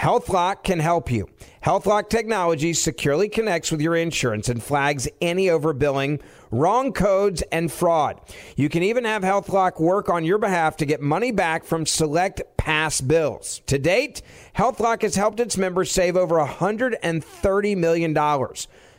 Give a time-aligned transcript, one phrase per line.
[0.00, 1.28] HealthLock can help you.
[1.62, 8.18] HealthLock technology securely connects with your insurance and flags any overbilling, wrong codes, and fraud.
[8.56, 12.40] You can even have HealthLock work on your behalf to get money back from select
[12.56, 13.60] past bills.
[13.66, 14.22] To date,
[14.56, 18.14] HealthLock has helped its members save over $130 million.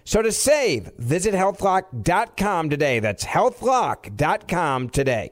[0.03, 2.99] So to save, visit healthlock.com today.
[2.99, 5.31] That's healthlock.com today.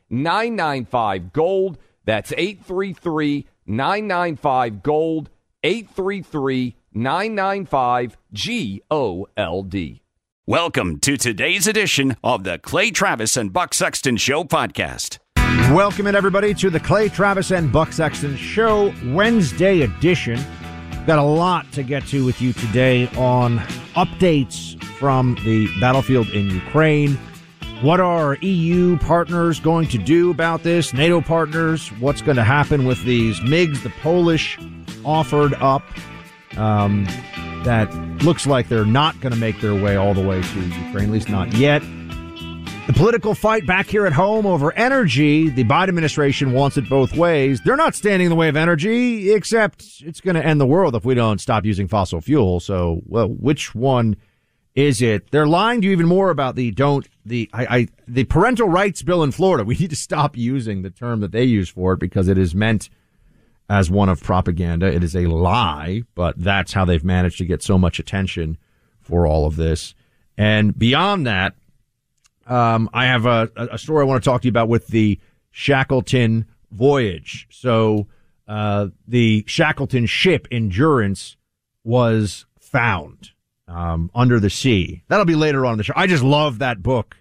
[0.11, 1.77] 995 Gold.
[2.05, 5.29] That's 833 995 Gold.
[5.63, 10.01] 833 995 G O L D.
[10.45, 15.19] Welcome to today's edition of the Clay Travis and Buck Sexton Show podcast.
[15.73, 20.39] Welcome in everybody to the Clay Travis and Buck Sexton Show Wednesday edition.
[21.07, 23.59] Got a lot to get to with you today on
[23.95, 27.17] updates from the battlefield in Ukraine.
[27.81, 30.93] What are EU partners going to do about this?
[30.93, 31.87] NATO partners?
[31.93, 33.81] What's going to happen with these MiGs?
[33.81, 34.59] The Polish
[35.03, 35.81] offered up
[36.57, 37.05] um,
[37.63, 37.91] that
[38.21, 41.09] looks like they're not going to make their way all the way to Ukraine, at
[41.09, 41.81] least not yet.
[42.85, 47.15] The political fight back here at home over energy, the Biden administration wants it both
[47.15, 47.61] ways.
[47.65, 50.95] They're not standing in the way of energy, except it's going to end the world
[50.95, 52.59] if we don't stop using fossil fuel.
[52.59, 54.17] So, well, which one
[54.75, 55.31] is it?
[55.31, 59.01] They're lying to you even more about the don't the I, I the parental rights
[59.01, 59.63] bill in Florida.
[59.63, 62.55] We need to stop using the term that they use for it because it is
[62.55, 62.89] meant
[63.69, 64.87] as one of propaganda.
[64.87, 68.57] It is a lie, but that's how they've managed to get so much attention
[68.99, 69.95] for all of this.
[70.37, 71.55] And beyond that,
[72.47, 75.19] um, I have a, a story I want to talk to you about with the
[75.51, 77.47] Shackleton voyage.
[77.49, 78.07] So
[78.47, 81.37] uh, the Shackleton ship Endurance
[81.83, 83.31] was found
[83.71, 85.03] um, Under the Sea.
[85.07, 85.93] That'll be later on in the show.
[85.95, 87.15] I just love that book,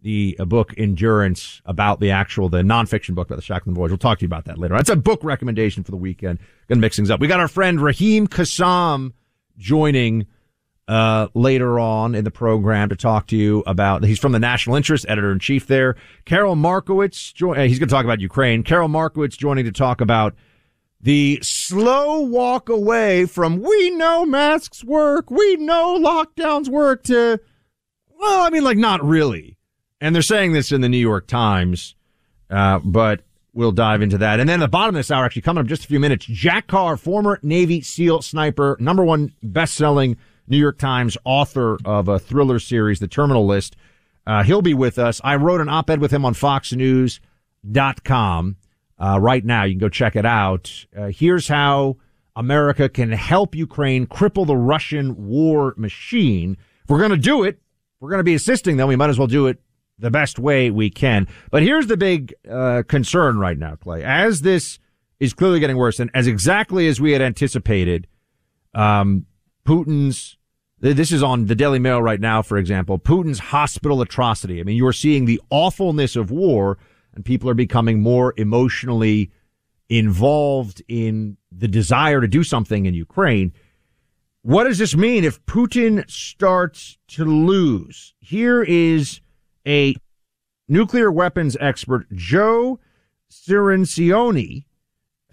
[0.00, 3.90] the uh, book Endurance about the actual, the nonfiction book about the Shackleton Voyage.
[3.90, 4.74] We'll talk to you about that later.
[4.74, 6.38] That's a book recommendation for the weekend.
[6.68, 7.20] Gonna mix things up.
[7.20, 9.12] We got our friend Raheem Kassam
[9.58, 10.26] joining
[10.88, 14.04] uh, later on in the program to talk to you about.
[14.04, 15.96] He's from the National Interest, editor in chief there.
[16.24, 18.62] Carol Markowitz, jo- he's going to talk about Ukraine.
[18.62, 20.34] Carol Markowitz joining to talk about
[21.04, 27.38] the slow walk away from we know masks work, we know lockdowns work to,
[28.18, 29.58] well, I mean, like not really.
[30.00, 31.94] And they're saying this in the New York Times,
[32.48, 33.20] uh, but
[33.52, 34.40] we'll dive into that.
[34.40, 36.68] And then the bottom of this hour, actually coming up just a few minutes, Jack
[36.68, 40.16] Carr, former Navy SEAL sniper, number one best-selling
[40.48, 43.76] New York Times author of a thriller series, The Terminal List.
[44.26, 45.20] Uh, he'll be with us.
[45.22, 48.56] I wrote an op-ed with him on FoxNews.com
[49.04, 49.64] uh, right now.
[49.64, 50.86] You can go check it out.
[50.96, 51.96] Uh, here's how
[52.36, 56.56] America can help Ukraine cripple the Russian war machine.
[56.82, 57.60] If we're going to do it,
[58.00, 58.88] we're going to be assisting them.
[58.88, 59.58] We might as well do it
[59.98, 61.28] the best way we can.
[61.50, 64.02] But here's the big uh, concern right now, Clay.
[64.02, 64.78] As this
[65.20, 68.06] is clearly getting worse, and as exactly as we had anticipated,
[68.74, 69.26] um,
[69.66, 70.36] Putin's
[70.80, 72.98] this is on the Daily Mail right now, for example.
[72.98, 74.60] Putin's hospital atrocity.
[74.60, 76.78] I mean, you're seeing the awfulness of war
[77.14, 79.30] and people are becoming more emotionally
[79.88, 83.52] involved in the desire to do something in Ukraine.
[84.42, 88.14] What does this mean if Putin starts to lose?
[88.20, 89.20] Here is
[89.66, 89.94] a
[90.68, 92.78] nuclear weapons expert, Joe
[93.30, 94.64] Cirincione,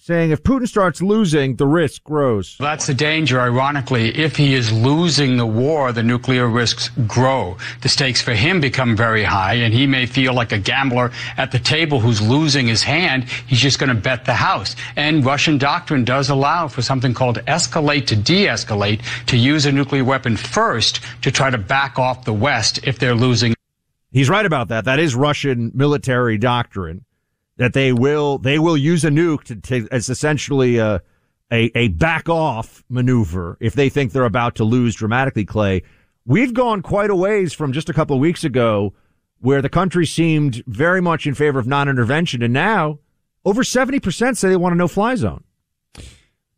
[0.04, 2.56] saying if Putin starts losing, the risk grows.
[2.60, 3.40] That's the danger.
[3.40, 7.56] Ironically, if he is losing the war, the nuclear risks grow.
[7.82, 11.52] The stakes for him become very high, and he may feel like a gambler at
[11.52, 13.26] the table who's losing his hand.
[13.46, 14.76] He's just going to bet the house.
[14.96, 19.72] And Russian doctrine does allow for something called escalate to de escalate, to use a
[19.72, 23.54] nuclear weapon first to try to back off the West if they're losing.
[24.12, 24.86] He's right about that.
[24.86, 27.06] That is Russian military doctrine
[27.58, 31.02] that they will they will use a nuke to, as essentially a,
[31.52, 35.46] a a back off maneuver if they think they're about to lose dramatically.
[35.46, 35.84] Clay,
[36.26, 38.94] we've gone quite a ways from just a couple of weeks ago
[39.40, 43.00] where the country seemed very much in favor of non-intervention, and now
[43.44, 45.44] over seventy percent say they want a no-fly zone.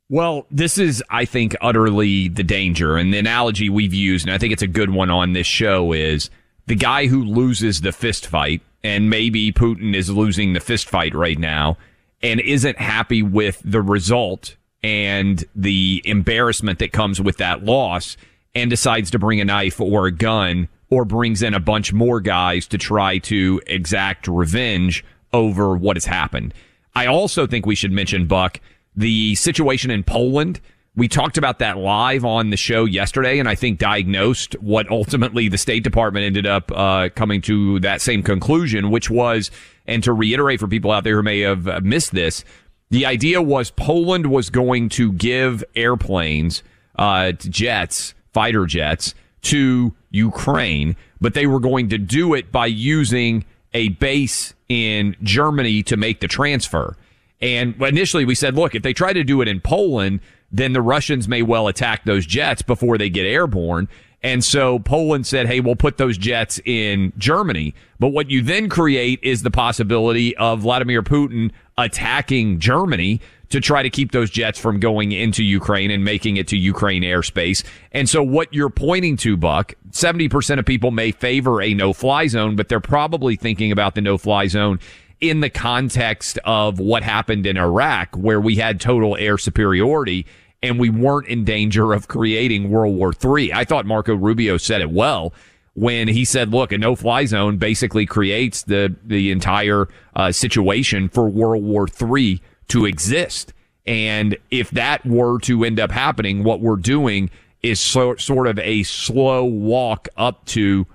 [0.10, 2.98] Well, this is, I think, utterly the danger.
[2.98, 5.92] And the analogy we've used, and I think it's a good one on this show,
[5.92, 6.30] is
[6.68, 11.16] the guy who loses the fist fight and maybe Putin is losing the fist fight
[11.16, 11.78] right now
[12.22, 18.18] and isn't happy with the result and the embarrassment that comes with that loss
[18.54, 22.20] and decides to bring a knife or a gun or brings in a bunch more
[22.20, 26.54] guys to try to exact revenge over what has happened.
[26.94, 28.60] I also think we should mention, Buck,
[28.96, 30.62] the situation in Poland
[30.96, 35.48] we talked about that live on the show yesterday, and I think diagnosed what ultimately
[35.48, 39.50] the State Department ended up uh, coming to that same conclusion, which was,
[39.88, 42.44] and to reiterate for people out there who may have missed this,
[42.92, 46.62] the idea was Poland was going to give airplanes,
[47.00, 53.46] uh, jets, fighter jets, to Ukraine, but they were going to do it by using
[53.74, 56.96] a base in Germany to make the transfer.
[57.42, 60.22] And initially we said, look, if they try to do it in Poland,
[60.54, 63.90] then the Russians may well attack those jets before they get airborne.
[64.22, 67.76] And so Poland said, hey, we'll put those jets in Germany.
[68.00, 73.20] But what you then create is the possibility of Vladimir Putin attacking Germany
[73.50, 77.04] to try to keep those jets from going into Ukraine and making it to Ukraine
[77.04, 77.64] airspace.
[77.92, 82.28] And so what you're pointing to, Buck, 70% of people may favor a no fly
[82.28, 84.80] zone, but they're probably thinking about the no fly zone
[85.20, 90.26] in the context of what happened in Iraq, where we had total air superiority
[90.64, 93.54] and we weren't in danger of creating World War III.
[93.54, 95.34] I thought Marco Rubio said it well
[95.74, 101.10] when he said, look, a no fly zone basically creates the, the entire uh, situation
[101.10, 103.54] for World War III to exist.
[103.86, 107.30] And if that were to end up happening, what we're doing
[107.62, 110.88] is so, sort of a slow walk up to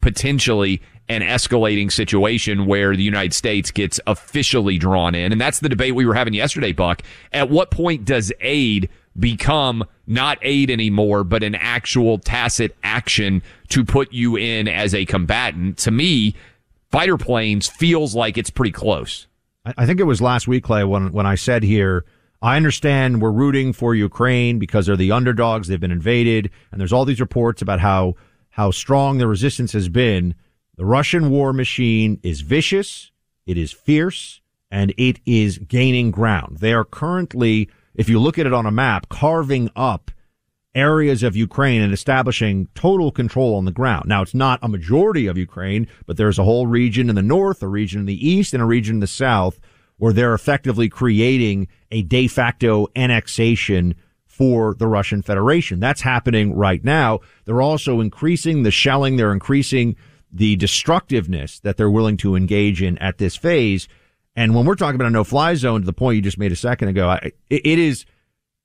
[0.00, 5.30] potentially an escalating situation where the United States gets officially drawn in.
[5.30, 7.02] And that's the debate we were having yesterday, Buck.
[7.32, 8.88] At what point does aid
[9.18, 15.04] become not aid anymore, but an actual tacit action to put you in as a
[15.04, 15.78] combatant.
[15.78, 16.34] To me,
[16.90, 19.26] fighter planes feels like it's pretty close.
[19.64, 22.04] I think it was last week, Clay, when, when I said here,
[22.40, 25.68] I understand we're rooting for Ukraine because they're the underdogs.
[25.68, 26.50] They've been invaded.
[26.72, 28.16] And there's all these reports about how,
[28.50, 30.34] how strong the resistance has been.
[30.76, 33.12] The Russian war machine is vicious.
[33.46, 36.58] It is fierce and it is gaining ground.
[36.58, 40.10] They are currently if you look at it on a map, carving up
[40.74, 44.08] areas of Ukraine and establishing total control on the ground.
[44.08, 47.62] Now, it's not a majority of Ukraine, but there's a whole region in the north,
[47.62, 49.60] a region in the east, and a region in the south
[49.98, 53.94] where they're effectively creating a de facto annexation
[54.26, 55.78] for the Russian Federation.
[55.78, 57.20] That's happening right now.
[57.44, 59.16] They're also increasing the shelling.
[59.16, 59.94] They're increasing
[60.32, 63.88] the destructiveness that they're willing to engage in at this phase.
[64.34, 66.56] And when we're talking about a no-fly zone, to the point you just made a
[66.56, 68.06] second ago, I, it, it is,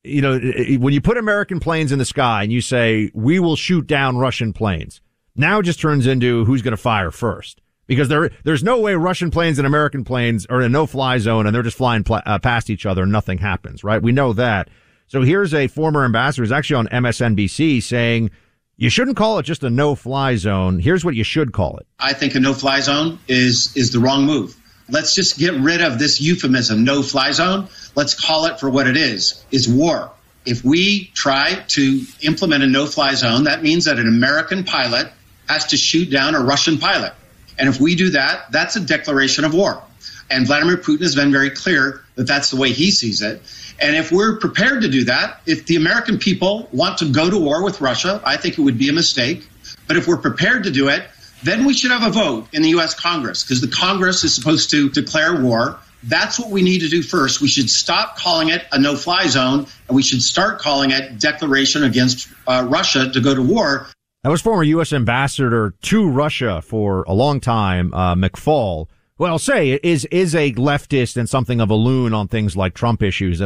[0.03, 3.39] you know, it, when you put American planes in the sky and you say we
[3.39, 5.01] will shoot down Russian planes,
[5.35, 7.61] now it just turns into who's going to fire first.
[7.85, 11.45] Because there, there's no way Russian planes and American planes are in a no-fly zone
[11.45, 14.01] and they're just flying pl- uh, past each other and nothing happens, right?
[14.01, 14.69] We know that.
[15.07, 18.29] So here's a former ambassador who's actually on MSNBC saying
[18.75, 20.79] you shouldn't call it just a no-fly zone.
[20.79, 21.87] Here's what you should call it.
[21.99, 24.55] I think a no-fly zone is is the wrong move.
[24.89, 27.67] Let's just get rid of this euphemism, no fly zone.
[27.95, 29.43] Let's call it for what it is.
[29.51, 30.11] It's war.
[30.45, 35.11] If we try to implement a no fly zone, that means that an American pilot
[35.49, 37.13] has to shoot down a Russian pilot.
[37.59, 39.81] And if we do that, that's a declaration of war.
[40.29, 43.41] And Vladimir Putin has been very clear that that's the way he sees it.
[43.79, 47.37] And if we're prepared to do that, if the American people want to go to
[47.37, 49.47] war with Russia, I think it would be a mistake.
[49.87, 51.03] But if we're prepared to do it,
[51.43, 52.93] then we should have a vote in the U.S.
[52.93, 55.79] Congress because the Congress is supposed to declare war.
[56.03, 57.41] That's what we need to do first.
[57.41, 61.19] We should stop calling it a no fly zone and we should start calling it
[61.19, 63.87] declaration against uh, Russia to go to war.
[64.23, 64.93] That was former U.S.
[64.93, 71.17] ambassador to Russia for a long time, uh, McFaul, well, say is is a leftist
[71.17, 73.41] and something of a loon on things like Trump issues,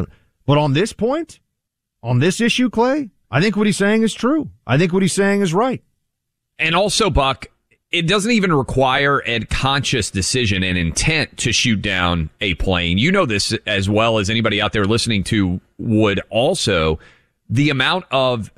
[0.45, 1.39] but on this point,
[2.03, 4.49] on this issue, Clay, I think what he's saying is true.
[4.67, 5.81] I think what he's saying is right.
[6.59, 7.47] And also, Buck,
[7.91, 12.97] it doesn't even require a conscious decision and intent to shoot down a plane.
[12.97, 16.99] You know this as well as anybody out there listening to would also.
[17.49, 18.51] The amount of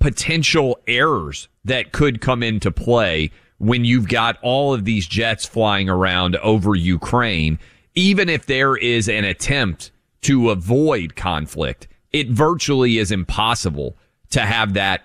[0.00, 5.88] potential errors that could come into play when you've got all of these jets flying
[5.88, 7.58] around over Ukraine,
[7.94, 13.96] even if there is an attempt to avoid conflict, it virtually is impossible
[14.30, 15.02] to have that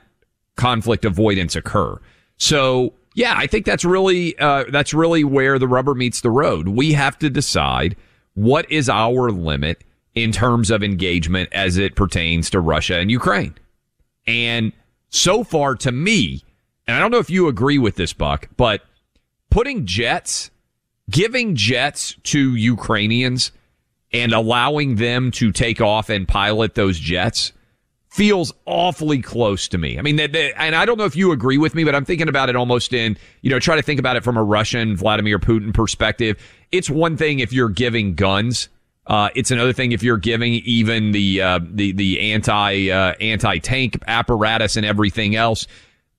[0.58, 1.98] conflict avoidance occur.
[2.36, 6.70] So yeah, I think that's really uh, that's really where the rubber meets the road.
[6.70, 7.96] We have to decide
[8.34, 9.84] what is our limit
[10.16, 13.56] in terms of engagement as it pertains to Russia and Ukraine.
[14.28, 14.74] And
[15.10, 16.44] so far, to me,
[16.88, 18.82] and I don't know if you agree with this, Buck, but
[19.50, 20.52] putting jets,
[21.10, 23.52] giving jets to Ukrainians
[24.12, 27.52] and allowing them to take off and pilot those jets
[28.10, 30.00] feels awfully close to me.
[30.00, 32.06] I mean, they, they, and I don't know if you agree with me, but I'm
[32.06, 34.98] thinking about it almost in, you know, try to think about it from a Russian
[34.98, 36.38] Vladimir Putin perspective.
[36.72, 38.68] It's one thing if you're giving guns.
[39.06, 43.58] Uh, it's another thing if you're giving even the uh, the the anti uh, anti
[43.58, 45.66] tank apparatus and everything else.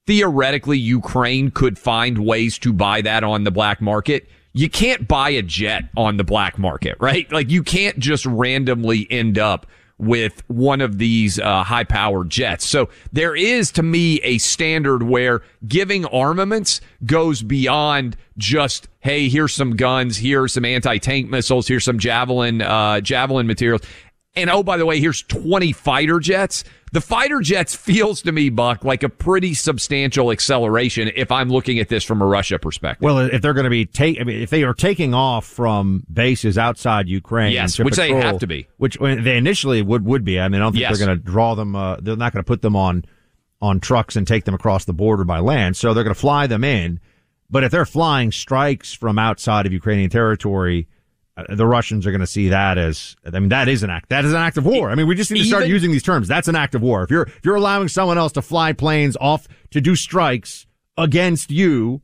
[0.07, 4.29] Theoretically, Ukraine could find ways to buy that on the black market.
[4.53, 7.31] You can't buy a jet on the black market, right?
[7.31, 9.67] Like you can't just randomly end up
[10.01, 12.67] with one of these uh, high powered jets.
[12.67, 19.55] So there is to me a standard where giving armaments goes beyond just, hey, here's
[19.55, 23.83] some guns, here's some anti tank missiles, here's some javelin, uh, javelin materials.
[24.37, 26.63] And oh, by the way, here's 20 fighter jets.
[26.93, 31.81] The fighter jets feels to me, Buck, like a pretty substantial acceleration if I'm looking
[31.81, 33.05] at this from a Russia perspective.
[33.05, 36.05] Well, if they're going to be take, I mean, if they are taking off from
[36.13, 40.25] bases outside Ukraine, yes, which patrol, they have to be, which they initially would would
[40.25, 40.39] be.
[40.39, 40.97] I mean, I don't think yes.
[40.97, 41.75] they're going to draw them.
[41.75, 43.05] Uh, they're not going to put them on
[43.61, 45.77] on trucks and take them across the border by land.
[45.77, 47.01] So they're going to fly them in.
[47.51, 50.89] But if they're flying strikes from outside of Ukrainian territory,
[51.49, 54.25] the Russians are going to see that as, I mean, that is an act, that
[54.25, 54.91] is an act of war.
[54.91, 56.29] I mean, we just need to start using these terms.
[56.29, 57.03] That's an act of war.
[57.03, 60.67] If you're, if you're allowing someone else to fly planes off to do strikes
[60.97, 62.01] against you,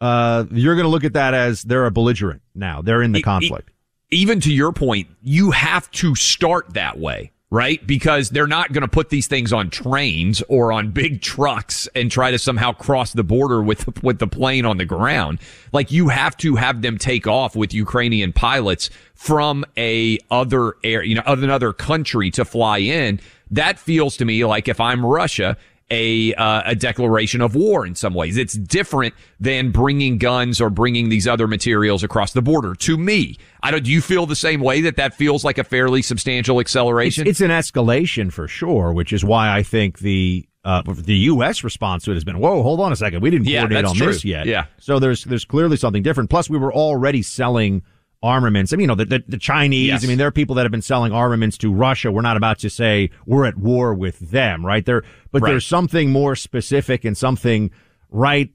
[0.00, 2.82] uh, you're going to look at that as they're a belligerent now.
[2.82, 3.70] They're in the conflict.
[4.10, 7.84] Even to your point, you have to start that way right?
[7.86, 12.10] Because they're not going to put these things on trains or on big trucks and
[12.10, 15.38] try to somehow cross the border with with the plane on the ground.
[15.72, 21.02] Like you have to have them take off with Ukrainian pilots from a other air,
[21.02, 23.20] you know, another country to fly in.
[23.50, 25.56] That feels to me like if I'm Russia
[25.90, 28.36] a uh, a declaration of war in some ways.
[28.36, 32.74] It's different than bringing guns or bringing these other materials across the border.
[32.74, 33.84] To me, I don't.
[33.84, 37.26] Do you feel the same way that that feels like a fairly substantial acceleration?
[37.26, 41.64] It's, it's an escalation for sure, which is why I think the uh, the U.S.
[41.64, 43.94] response to it has been, "Whoa, hold on a second, we didn't yeah, coordinate on
[43.94, 44.06] true.
[44.08, 44.66] this yet." Yeah.
[44.78, 46.28] So there's there's clearly something different.
[46.28, 47.82] Plus, we were already selling
[48.22, 48.72] armaments.
[48.72, 50.04] I mean, you know, the, the, the Chinese, yes.
[50.04, 52.10] I mean, there are people that have been selling armaments to Russia.
[52.10, 54.84] We're not about to say we're at war with them, right?
[54.84, 55.50] There, but right.
[55.50, 57.70] there's something more specific and something
[58.10, 58.50] right,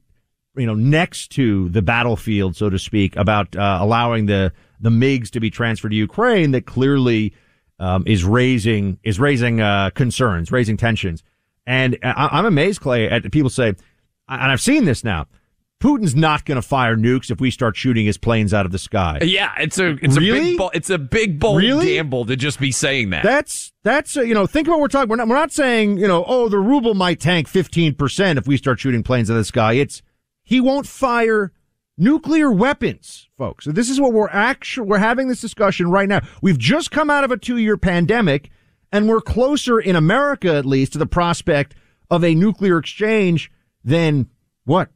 [0.56, 5.30] you know, next to the battlefield, so to speak, about uh, allowing the, the MiGs
[5.30, 7.32] to be transferred to Ukraine that clearly
[7.78, 11.22] um, is raising, is raising uh, concerns, raising tensions.
[11.66, 15.26] And I, I'm amazed, Clay, at people say, and I've seen this now,
[15.80, 18.78] Putin's not going to fire nukes if we start shooting his planes out of the
[18.78, 19.18] sky.
[19.22, 20.38] Yeah, it's a it's really?
[20.38, 21.94] a big bo- it's a big bold really?
[21.94, 23.22] gamble to just be saying that.
[23.22, 25.10] That's that's uh, you know think about what we're talking.
[25.10, 28.46] We're not we're not saying you know oh the ruble might tank fifteen percent if
[28.46, 29.74] we start shooting planes out of the sky.
[29.74, 30.00] It's
[30.42, 31.52] he won't fire
[31.98, 33.64] nuclear weapons, folks.
[33.64, 36.20] So this is what we're actually we're having this discussion right now.
[36.40, 38.50] We've just come out of a two year pandemic,
[38.90, 41.74] and we're closer in America at least to the prospect
[42.10, 43.50] of a nuclear exchange
[43.82, 44.30] than
[44.64, 44.88] what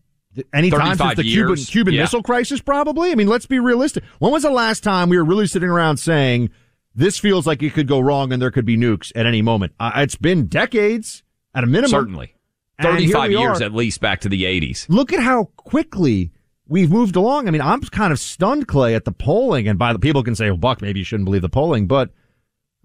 [0.52, 1.46] any time since the years.
[1.46, 2.02] Cuban Cuban yeah.
[2.02, 3.12] Missile Crisis, probably.
[3.12, 4.04] I mean, let's be realistic.
[4.18, 6.50] When was the last time we were really sitting around saying
[6.94, 9.72] this feels like it could go wrong and there could be nukes at any moment?
[9.80, 11.22] Uh, it's been decades
[11.54, 11.90] at a minimum.
[11.90, 12.34] Certainly,
[12.80, 13.64] thirty-five years are.
[13.64, 14.86] at least back to the eighties.
[14.88, 16.32] Look at how quickly
[16.66, 17.48] we've moved along.
[17.48, 19.66] I mean, I'm kind of stunned, Clay, at the polling.
[19.68, 22.10] And by the people can say, "Well, Buck, maybe you shouldn't believe the polling," but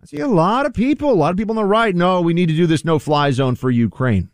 [0.01, 1.95] I see a lot of people, a lot of people on the right.
[1.95, 4.29] No, we need to do this no-fly zone for Ukraine.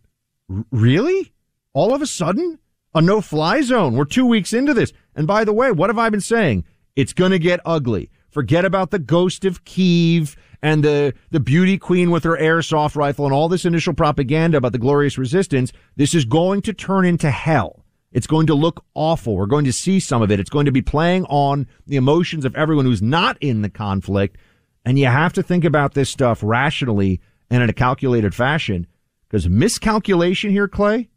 [0.51, 1.33] R- really?
[1.73, 2.59] All of a sudden?
[2.93, 3.95] A no fly zone.
[3.95, 4.93] We're two weeks into this.
[5.15, 6.65] And by the way, what have I been saying?
[6.95, 8.09] It's going to get ugly.
[8.29, 13.25] Forget about the ghost of Kiev and the, the beauty queen with her airsoft rifle
[13.25, 15.71] and all this initial propaganda about the glorious resistance.
[15.95, 17.85] This is going to turn into hell.
[18.11, 19.35] It's going to look awful.
[19.35, 20.39] We're going to see some of it.
[20.39, 24.37] It's going to be playing on the emotions of everyone who's not in the conflict.
[24.83, 28.87] And you have to think about this stuff rationally and in a calculated fashion
[29.27, 31.09] because miscalculation here, Clay,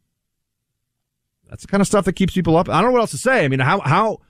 [1.53, 2.71] that's the kind of stuff that keeps people up.
[2.71, 3.45] I don't know what else to say.
[3.45, 4.21] I mean, how, how,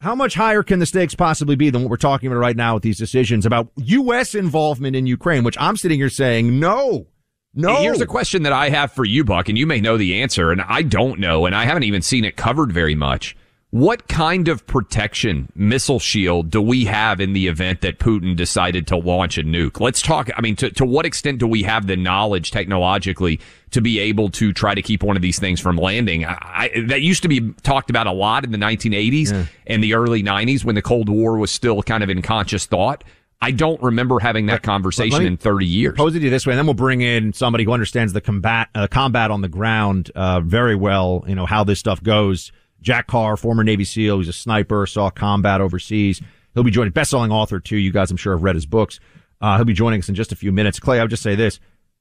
[0.00, 2.72] how much higher can the stakes possibly be than what we're talking about right now
[2.72, 4.34] with these decisions about U.S.
[4.34, 7.06] involvement in Ukraine, which I'm sitting here saying, no,
[7.52, 7.82] no.
[7.82, 10.52] Here's a question that I have for you, Buck, and you may know the answer,
[10.52, 13.36] and I don't know, and I haven't even seen it covered very much.
[13.68, 18.86] What kind of protection missile shield do we have in the event that Putin decided
[18.86, 19.80] to launch a nuke?
[19.80, 20.30] Let's talk.
[20.34, 23.38] I mean, to, to what extent do we have the knowledge technologically
[23.70, 26.24] to be able to try to keep one of these things from landing?
[26.24, 29.46] I, I, that used to be talked about a lot in the 1980s yeah.
[29.66, 33.04] and the early 90s when the Cold War was still kind of in conscious thought.
[33.42, 35.96] I don't remember having that conversation in 30 years.
[35.96, 38.20] Pose it to you this way, and then we'll bring in somebody who understands the
[38.20, 41.24] combat uh, combat on the ground uh, very well.
[41.26, 42.52] You know how this stuff goes.
[42.82, 46.20] Jack Carr, former Navy SEAL, who's a sniper, saw combat overseas.
[46.54, 47.76] He'll be joining, best-selling author too.
[47.76, 49.00] You guys, I'm sure, have read his books.
[49.40, 50.78] Uh, he'll be joining us in just a few minutes.
[50.78, 51.60] Clay, I would just say this: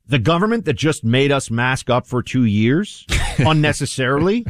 [0.09, 3.05] the government that just made us mask up for two years
[3.37, 4.45] unnecessarily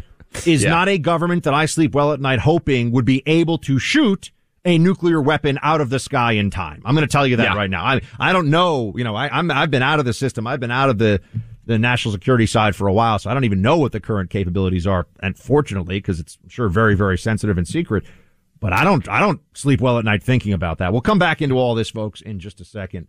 [0.46, 0.70] is yeah.
[0.70, 4.32] not a government that I sleep well at night hoping would be able to shoot
[4.66, 6.82] a nuclear weapon out of the sky in time.
[6.86, 7.56] I'm going to tell you that yeah.
[7.56, 7.84] right now.
[7.84, 8.94] I I don't know.
[8.96, 10.48] You know, I, I'm I've been out of the system.
[10.48, 11.22] I've been out of the
[11.66, 14.32] the national security side for a while, so I don't even know what the current
[14.32, 15.06] capabilities are.
[15.22, 18.06] And fortunately, because it's sure very, very sensitive and secret,
[18.60, 20.92] but I don't, I don't sleep well at night thinking about that.
[20.92, 23.08] We'll come back into all this, folks, in just a second.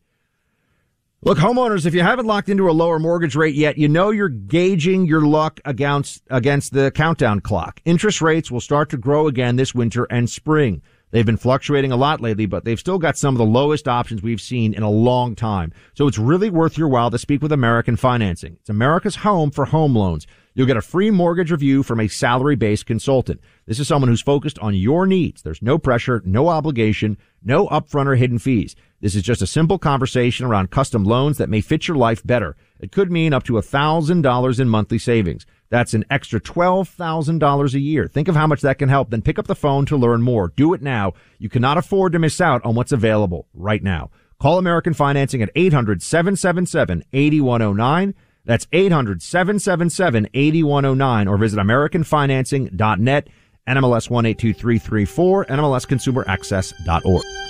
[1.23, 4.31] Look, homeowners, if you haven't locked into a lower mortgage rate yet, you know you're
[4.31, 7.83] gauging your luck against, against the countdown clock.
[7.85, 10.81] Interest rates will start to grow again this winter and spring.
[11.11, 14.23] They've been fluctuating a lot lately, but they've still got some of the lowest options
[14.23, 15.75] we've seen in a long time.
[15.93, 18.57] So it's really worth your while to speak with American Financing.
[18.59, 20.27] It's America's home for home loans.
[20.55, 23.43] You'll get a free mortgage review from a salary-based consultant.
[23.67, 25.43] This is someone who's focused on your needs.
[25.43, 28.75] There's no pressure, no obligation, no upfront or hidden fees.
[29.01, 32.55] This is just a simple conversation around custom loans that may fit your life better.
[32.79, 35.47] It could mean up to $1,000 in monthly savings.
[35.71, 38.07] That's an extra $12,000 a year.
[38.09, 39.09] Think of how much that can help.
[39.11, 40.53] Then pick up the phone to learn more.
[40.55, 41.15] Do it now.
[41.39, 44.11] You cannot afford to miss out on what's available right now.
[44.39, 48.15] Call American Financing at 800-777-8109.
[48.45, 53.29] That's 800-777-8109 or visit AmericanFinancing.net,
[53.69, 57.50] NMLS 182334, NMLSConsumerAccess.org.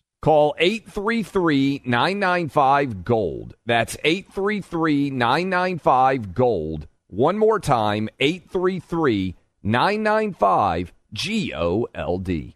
[0.21, 3.55] Call 833 995 Gold.
[3.65, 6.87] That's 833 995 Gold.
[7.07, 12.55] One more time 833 995 G O L D.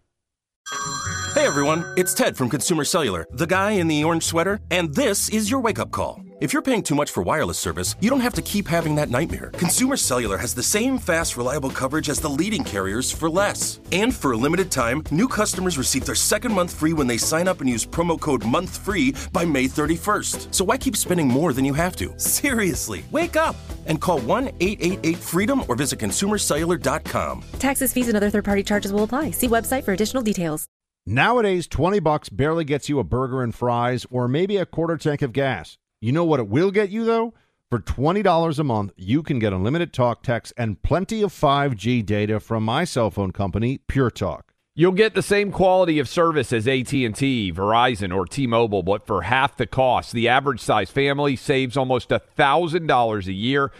[1.33, 5.27] Hey everyone, it's Ted from Consumer Cellular, the guy in the orange sweater, and this
[5.29, 6.24] is your wake up call.
[6.45, 9.09] If you're paying too much for wireless service, you don't have to keep having that
[9.09, 9.49] nightmare.
[9.53, 13.79] Consumer Cellular has the same fast, reliable coverage as the leading carriers for less.
[13.91, 17.47] And for a limited time, new customers receive their second month free when they sign
[17.47, 20.53] up and use promo code MONTHFREE by May 31st.
[20.53, 22.13] So why keep spending more than you have to?
[22.19, 23.55] Seriously, wake up
[23.87, 27.43] and call 1 888 freedom or visit consumercellular.com.
[27.57, 29.31] Taxes, fees, and other third party charges will apply.
[29.31, 30.67] See website for additional details.
[31.07, 35.23] Nowadays, 20 bucks barely gets you a burger and fries or maybe a quarter tank
[35.23, 35.79] of gas.
[36.05, 37.33] You know what it will get you, though?
[37.71, 42.39] For $20 a month, you can get unlimited talk, text, and plenty of 5G data
[42.39, 44.53] from my cell phone company, Pure Talk.
[44.75, 49.57] You'll get the same quality of service as AT&T, Verizon, or T-Mobile, but for half
[49.57, 50.11] the cost.
[50.11, 53.71] The average size family saves almost $1,000 a year,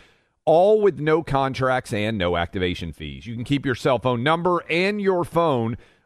[0.46, 3.28] all with no contracts and no activation fees.
[3.28, 5.78] You can keep your cell phone number and your phone–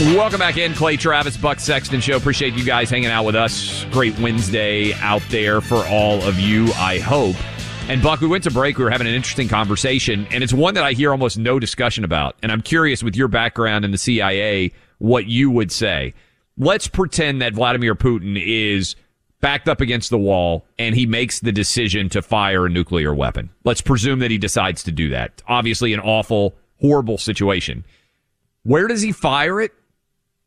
[0.00, 2.16] Welcome back in, Clay Travis, Buck Sexton Show.
[2.16, 3.84] Appreciate you guys hanging out with us.
[3.90, 7.34] Great Wednesday out there for all of you, I hope.
[7.90, 8.78] And Buck, we went to break.
[8.78, 12.04] We were having an interesting conversation, and it's one that I hear almost no discussion
[12.04, 12.36] about.
[12.44, 16.14] And I'm curious, with your background in the CIA, what you would say.
[16.56, 18.94] Let's pretend that Vladimir Putin is
[19.40, 23.50] backed up against the wall and he makes the decision to fire a nuclear weapon.
[23.64, 25.42] Let's presume that he decides to do that.
[25.48, 27.84] Obviously, an awful, horrible situation.
[28.62, 29.72] Where does he fire it?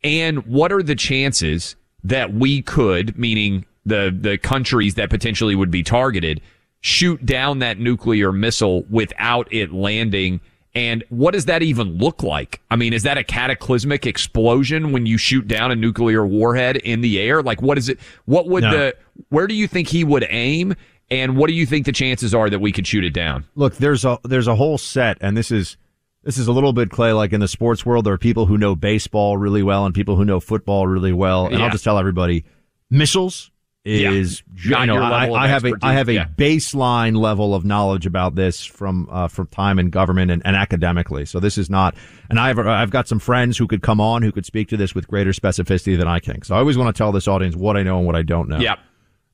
[0.03, 5.71] And what are the chances that we could, meaning the, the countries that potentially would
[5.71, 6.41] be targeted,
[6.81, 10.41] shoot down that nuclear missile without it landing?
[10.73, 12.61] And what does that even look like?
[12.71, 17.01] I mean, is that a cataclysmic explosion when you shoot down a nuclear warhead in
[17.01, 17.43] the air?
[17.43, 17.99] Like, what is it?
[18.25, 18.71] What would No.
[18.71, 18.95] the,
[19.29, 20.73] where do you think he would aim?
[21.09, 23.43] And what do you think the chances are that we could shoot it down?
[23.55, 25.75] Look, there's a there's a whole set, and this is
[26.23, 27.13] this is a little bit clay.
[27.13, 30.15] Like in the sports world, there are people who know baseball really well and people
[30.15, 31.47] who know football really well.
[31.47, 31.65] And Yeah.
[31.65, 32.43] I'll just tell everybody,
[32.89, 33.49] missiles
[33.83, 36.27] is Not you know I, I have a I have a Yeah.
[36.37, 41.25] baseline level of knowledge about this from uh, from time in government and, and academically.
[41.25, 41.95] So this is not,
[42.29, 44.93] and I've I've got some friends who could come on who could speak to this
[44.93, 46.43] with greater specificity than I can.
[46.43, 48.47] So I always want to tell this audience what I know and what I don't
[48.49, 48.59] know.
[48.59, 48.75] Yeah.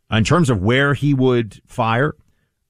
[0.09, 2.15] In terms of where he would fire,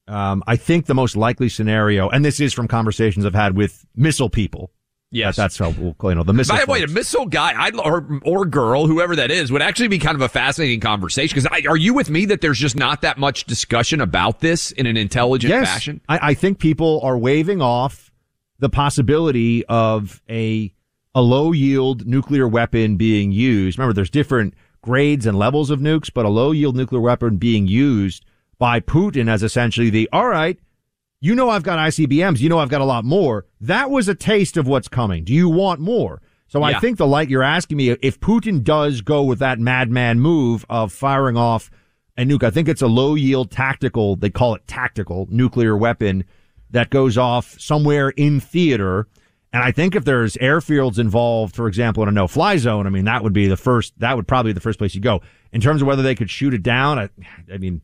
[0.07, 3.85] um, I think the most likely scenario, and this is from conversations I've had with
[3.95, 4.71] missile people.
[5.09, 5.35] Yes.
[5.35, 6.57] That- that's how we'll, you know, the missile.
[6.57, 9.87] By the way, a missile guy I'd, or or girl, whoever that is, would actually
[9.87, 11.39] be kind of a fascinating conversation.
[11.39, 14.85] Because are you with me that there's just not that much discussion about this in
[14.85, 16.01] an intelligent yes, fashion?
[16.09, 18.11] I, I think people are waving off
[18.59, 20.73] the possibility of a
[21.15, 23.77] a low yield nuclear weapon being used.
[23.77, 27.65] Remember, there's different grades and levels of nukes, but a low yield nuclear weapon being
[27.65, 28.25] used
[28.59, 30.59] by Putin as essentially the all right.
[31.19, 32.39] You know I've got ICBMs.
[32.39, 33.45] You know I've got a lot more.
[33.59, 35.23] That was a taste of what's coming.
[35.23, 36.21] Do you want more?
[36.47, 40.21] So I think the light you're asking me, if Putin does go with that madman
[40.21, 41.69] move of firing off
[42.17, 46.23] a nuke, I think it's a low yield tactical, they call it tactical nuclear weapon
[46.69, 49.07] that goes off somewhere in theater.
[49.51, 52.91] And I think if there's airfields involved, for example, in a no fly zone, I
[52.91, 55.21] mean, that would be the first, that would probably be the first place you go.
[55.51, 57.09] In terms of whether they could shoot it down, I,
[57.53, 57.81] I mean,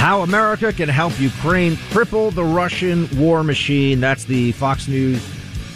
[0.05, 3.99] How America can help Ukraine cripple the Russian war machine.
[3.99, 5.27] That's the Fox News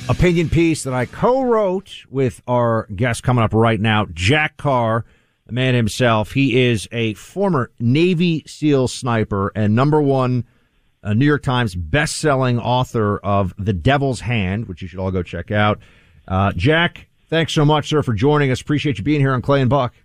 [0.08, 5.04] opinion piece that I co-wrote with our guest coming up right now, Jack Carr,
[5.48, 6.34] the man himself.
[6.34, 10.46] He is a former Navy SEAL sniper and number one
[11.04, 15.24] uh, New York Times best-selling author of The Devil's Hand, which you should all go
[15.24, 15.80] check out.
[16.28, 18.62] Uh, Jack, thanks so much, sir, for joining us.
[18.62, 19.96] Appreciate you being here on Clay and Buck.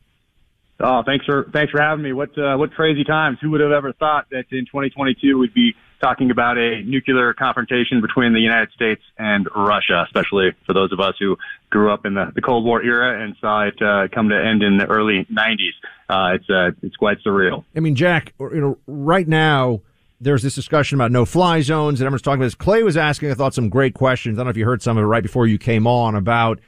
[0.86, 2.12] Oh, thanks for thanks for having me.
[2.12, 3.38] What uh, what crazy times?
[3.40, 8.02] Who would have ever thought that in 2022 we'd be talking about a nuclear confrontation
[8.02, 11.38] between the United States and Russia, especially for those of us who
[11.70, 14.62] grew up in the, the Cold War era and saw it uh, come to end
[14.62, 15.72] in the early 90s.
[16.10, 17.64] Uh, it's uh, it's quite surreal.
[17.74, 19.80] I mean, Jack, you know, right now
[20.20, 22.54] there's this discussion about no-fly zones, and everyone's talking about this.
[22.54, 24.36] Clay was asking, I thought, some great questions.
[24.36, 26.60] I don't know if you heard some of it right before you came on about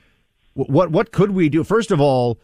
[0.55, 1.63] what what could we do.
[1.63, 2.39] First of all,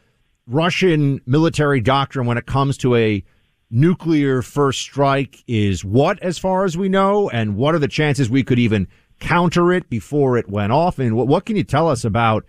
[0.46, 3.24] Russian military doctrine when it comes to a
[3.70, 8.28] nuclear first strike is what, as far as we know, and what are the chances
[8.28, 8.88] we could even
[9.20, 10.98] counter it before it went off?
[10.98, 12.44] And what, what can you tell us about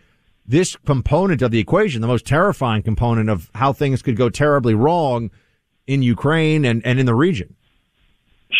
[0.46, 4.74] this component of the equation, the most terrifying component of how things could go terribly
[4.74, 5.32] wrong
[5.88, 7.56] in Ukraine and, and in the region?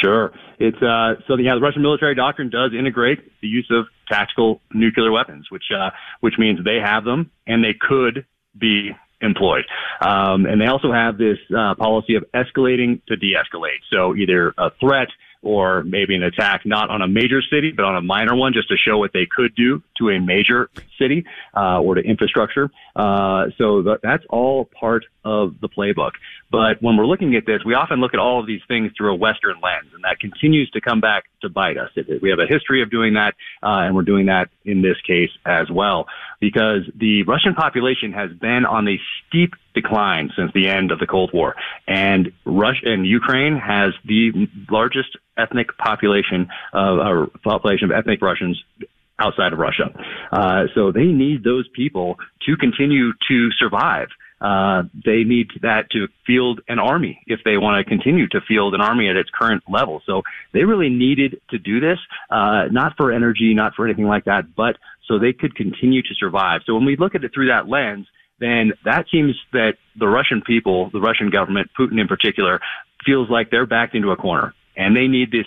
[0.02, 0.32] Sure.
[0.60, 5.12] It's uh, so yeah, the Russian military doctrine does integrate the use of tactical nuclear
[5.12, 8.26] weapons, which uh, which means they have them and they could
[8.58, 8.92] be
[9.24, 9.66] employed.
[10.02, 13.82] Um, and they also have this uh, policy of escalating to de-escalate.
[13.92, 15.08] So either a threat
[15.44, 18.70] or maybe an attack not on a major city, but on a minor one, just
[18.70, 22.72] to show what they could do to a major city uh, or to infrastructure.
[22.96, 26.12] Uh, so th- that's all part of the playbook.
[26.50, 29.12] But when we're looking at this, we often look at all of these things through
[29.14, 31.90] a Western lens, and that continues to come back to bite us.
[32.22, 35.30] We have a history of doing that, uh, and we're doing that in this case
[35.46, 36.08] as well,
[36.42, 41.08] because the Russian population has been on a steep decline since the end of the
[41.08, 41.56] Cold War,
[41.88, 48.62] and Russia and Ukraine has the largest ethnic population of or population of ethnic Russians
[49.20, 49.86] outside of Russia.
[50.32, 54.08] Uh, so they need those people to continue to survive.
[54.44, 58.76] Uh, they need that to field an army if they want to continue to field
[58.76, 60.02] an army at its current level.
[60.06, 61.98] So they really needed to do this,
[62.30, 64.76] uh, not for energy, not for anything like that, but
[65.08, 66.62] so they could continue to survive.
[66.66, 68.06] So when we look at it through that lens,
[68.40, 72.60] then that seems that the Russian people, the Russian government, Putin in particular,
[73.06, 75.46] feels like they're backed into a corner and they need this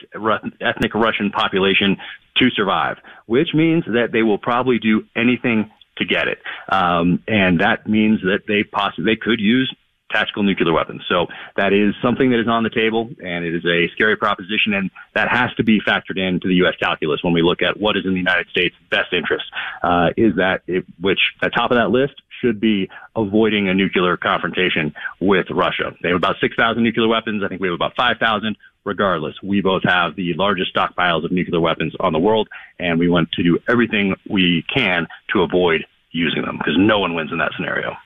[0.61, 1.97] ethnic Russian population
[2.37, 6.39] to survive, which means that they will probably do anything to get it.
[6.69, 9.75] Um, and that means that they possibly, they could use
[10.11, 11.03] tactical nuclear weapons.
[11.09, 14.73] So that is something that is on the table and it is a scary proposition
[14.73, 16.75] and that has to be factored into the U.S.
[16.81, 19.45] calculus when we look at what is in the United States best interest,
[19.83, 23.75] uh, is that it, which at the top of that list should be avoiding a
[23.75, 25.97] nuclear confrontation with Russia.
[26.03, 27.43] They have about 6,000 nuclear weapons.
[27.43, 28.57] I think we have about 5,000.
[28.87, 33.09] Regardless, we both have the largest stockpiles of nuclear weapons on the world, and we
[33.09, 37.39] want to do everything we can to avoid using them because no one wins in
[37.39, 37.97] that scenario.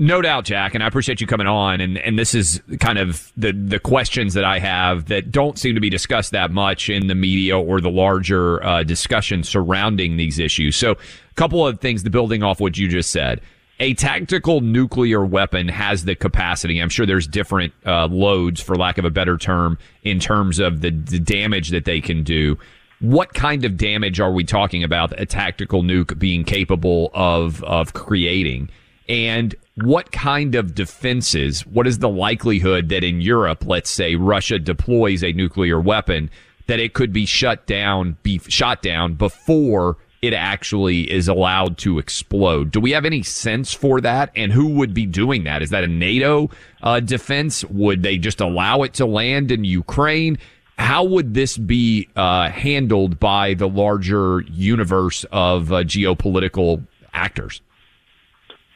[0.00, 1.80] No doubt, Jack, and I appreciate you coming on.
[1.80, 5.76] And, and this is kind of the, the questions that I have that don't seem
[5.76, 10.40] to be discussed that much in the media or the larger uh, discussion surrounding these
[10.40, 10.74] issues.
[10.74, 13.40] So, a couple of things, the building off what you just said.
[13.80, 16.78] A tactical nuclear weapon has the capacity.
[16.78, 20.80] I'm sure there's different uh, loads, for lack of a better term, in terms of
[20.80, 22.56] the, the damage that they can do
[23.00, 27.92] what kind of damage are we talking about a tactical nuke being capable of of
[27.92, 28.70] creating
[29.08, 34.58] and what kind of defenses what is the likelihood that in Europe let's say Russia
[34.58, 36.30] deploys a nuclear weapon
[36.66, 41.98] that it could be shut down be shot down before it actually is allowed to
[41.98, 42.70] explode.
[42.70, 44.30] Do we have any sense for that?
[44.34, 45.62] And who would be doing that?
[45.62, 46.50] Is that a NATO
[46.82, 47.64] uh, defense?
[47.66, 50.38] Would they just allow it to land in Ukraine?
[50.78, 57.60] How would this be uh, handled by the larger universe of uh, geopolitical actors?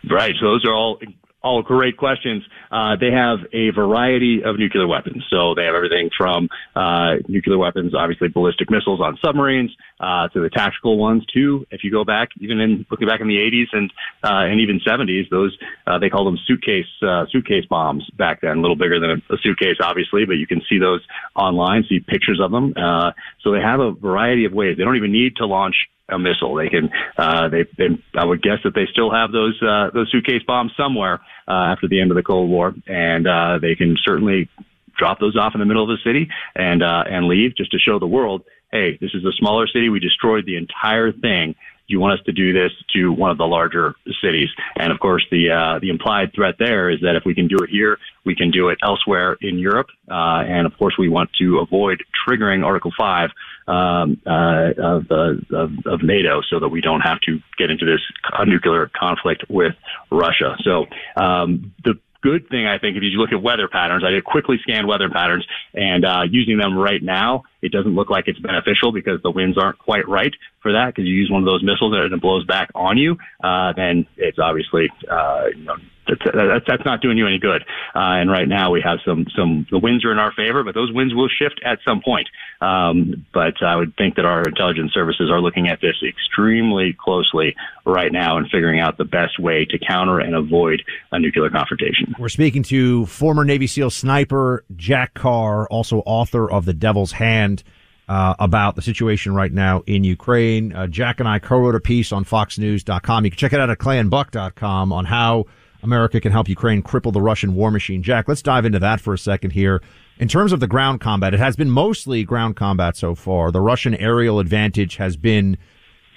[0.09, 0.35] Right.
[0.39, 0.99] So those are all
[1.43, 2.43] all great questions.
[2.71, 5.25] Uh, they have a variety of nuclear weapons.
[5.31, 10.41] So they have everything from uh, nuclear weapons, obviously ballistic missiles on submarines, uh, to
[10.41, 11.67] the tactical ones too.
[11.71, 13.91] If you go back, even in looking back in the 80s and
[14.23, 18.59] uh, and even 70s, those uh, they called them suitcase uh, suitcase bombs back then.
[18.59, 21.01] A little bigger than a, a suitcase, obviously, but you can see those
[21.35, 22.75] online, see pictures of them.
[22.77, 24.77] Uh, so they have a variety of ways.
[24.77, 25.75] They don't even need to launch
[26.09, 26.55] a missile.
[26.55, 30.11] They can, uh, they, they, I would guess that they still have those, uh, those
[30.11, 32.75] suitcase bombs somewhere, uh, after the end of the Cold War.
[32.87, 34.49] And, uh, they can certainly
[34.97, 37.79] drop those off in the middle of the city and, uh, and leave just to
[37.79, 38.43] show the world,
[38.73, 39.89] hey, this is a smaller city.
[39.89, 41.55] We destroyed the entire thing.
[41.89, 44.49] You want us to do this to one of the larger cities.
[44.77, 47.57] And of course, the, uh, the implied threat there is that if we can do
[47.57, 49.89] it here, we can do it elsewhere in Europe.
[50.11, 53.31] Uh, and of course, we want to avoid triggering Article 5
[53.69, 57.85] um, uh, of, uh, of, of, NATO so that we don't have to get into
[57.85, 58.01] this
[58.47, 59.75] nuclear conflict with
[60.11, 60.57] Russia.
[60.63, 64.25] So um, the good thing, I think, if you look at weather patterns, I did
[64.25, 68.39] quickly scan weather patterns and uh, using them right now, it doesn't look like it's
[68.39, 70.95] beneficial because the winds aren't quite right for that.
[70.95, 74.07] Because you use one of those missiles and it blows back on you, uh, then
[74.17, 75.77] it's obviously, uh, you know,
[76.09, 77.63] that's, that's, not doing you any good.
[77.95, 80.75] Uh, and right now we have some, some, the winds are in our favor, but
[80.75, 82.29] those winds will shift at some point.
[82.61, 87.55] Um, but I would think that our intelligence services are looking at this extremely closely
[87.85, 92.15] right now and figuring out the best way to counter and avoid a nuclear confrontation.
[92.19, 97.63] We're speaking to former Navy SEAL sniper Jack Carr, also author of The Devil's Hand.
[98.09, 100.73] Uh, about the situation right now in Ukraine.
[100.73, 103.27] Uh, Jack and I co-wrote a piece on FoxNews.com.
[103.27, 105.45] You can check it out at clayandbuck.com on how
[105.89, 108.03] America can help Ukraine cripple the Russian war machine.
[108.03, 109.81] Jack, let's dive into that for a second here.
[110.19, 113.51] In terms of the ground combat, it has been mostly ground combat so far.
[113.51, 115.57] The Russian aerial advantage has been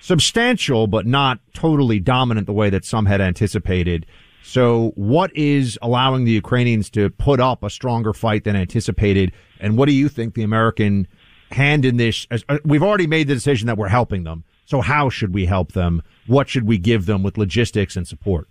[0.01, 4.05] substantial, but not totally dominant the way that some had anticipated.
[4.43, 9.31] So what is allowing the Ukrainians to put up a stronger fight than anticipated?
[9.59, 11.07] And what do you think the American
[11.51, 12.27] hand in this?
[12.29, 14.43] Uh, we've already made the decision that we're helping them.
[14.65, 16.01] So how should we help them?
[16.27, 18.47] What should we give them with logistics and support?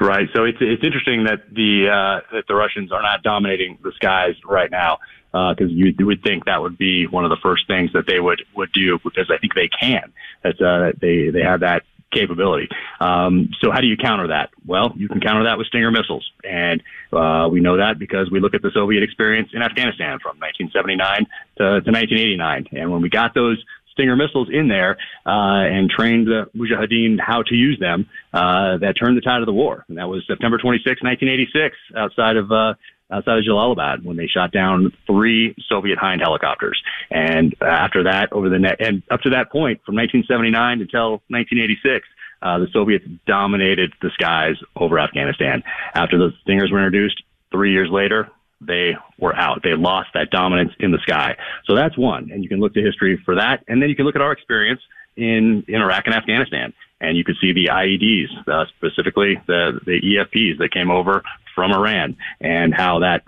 [0.00, 0.28] Right.
[0.34, 4.34] So it's it's interesting that the uh, that the Russians are not dominating the skies
[4.44, 4.98] right now
[5.30, 8.18] because uh, you would think that would be one of the first things that they
[8.18, 10.12] would would do because I think they can.
[10.42, 12.68] That uh, they they have that capability.
[13.00, 14.50] Um, so how do you counter that?
[14.66, 18.40] Well, you can counter that with Stinger missiles, and uh, we know that because we
[18.40, 21.26] look at the Soviet experience in Afghanistan from 1979
[21.58, 23.62] to, to 1989, and when we got those
[23.94, 28.94] Stinger missiles in there uh, and trained the Mujahideen how to use them, uh, that
[29.00, 29.84] turned the tide of the war.
[29.88, 32.74] And that was September 26, 1986, outside of uh,
[33.10, 36.80] outside of Jalalabad when they shot down three Soviet Hind helicopters.
[37.10, 42.06] And after that, over the net, and up to that point, from 1979 until 1986,
[42.42, 45.62] uh, the Soviets dominated the skies over Afghanistan.
[45.94, 49.62] After the Stingers were introduced, three years later, they were out.
[49.62, 51.36] They lost that dominance in the sky.
[51.66, 52.30] So that's one.
[52.30, 53.64] And you can look to history for that.
[53.68, 54.80] And then you can look at our experience
[55.16, 56.72] in, in Iraq and Afghanistan.
[57.00, 61.22] And you can see the IEDs, uh, specifically the, the EFPs that came over
[61.54, 63.22] from Iran and how that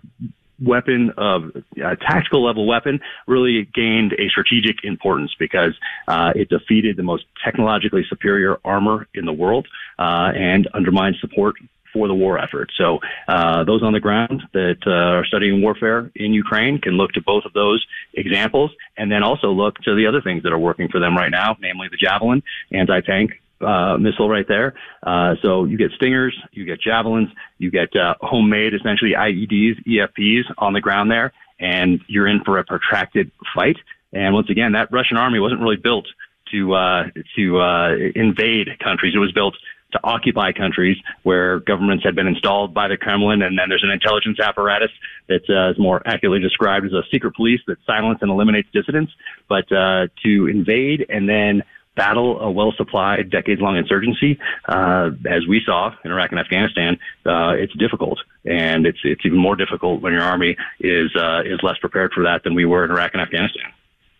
[0.64, 5.74] weapon of a tactical level weapon really gained a strategic importance because
[6.08, 9.66] uh, it defeated the most technologically superior armor in the world
[9.98, 11.56] uh, and undermined support
[11.96, 12.70] for the war effort.
[12.76, 17.12] So uh, those on the ground that uh, are studying warfare in Ukraine can look
[17.12, 20.58] to both of those examples and then also look to the other things that are
[20.58, 23.30] working for them right now, namely the Javelin anti-tank
[23.62, 24.74] uh, missile right there.
[25.02, 30.44] Uh, so you get Stingers, you get Javelins, you get uh, homemade essentially IEDs, EFPs
[30.58, 33.78] on the ground there, and you're in for a protracted fight.
[34.12, 36.06] And once again, that Russian army wasn't really built
[36.52, 37.04] to uh,
[37.36, 39.14] to uh, invade countries.
[39.14, 39.56] It was built
[39.92, 43.90] to occupy countries where governments had been installed by the Kremlin, and then there's an
[43.90, 44.90] intelligence apparatus
[45.28, 49.12] that uh, is more accurately described as a secret police that silence and eliminates dissidents.
[49.48, 51.62] But uh, to invade and then
[51.94, 57.72] battle a well-supplied, decades-long insurgency, uh, as we saw in Iraq and Afghanistan, uh, it's
[57.74, 62.12] difficult, and it's it's even more difficult when your army is uh, is less prepared
[62.12, 63.72] for that than we were in Iraq and Afghanistan.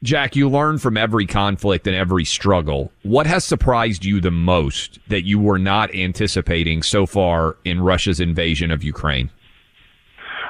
[0.07, 2.93] Jack, you learn from every conflict and every struggle.
[3.03, 8.21] What has surprised you the most that you were not anticipating so far in Russia's
[8.21, 9.31] invasion of Ukraine?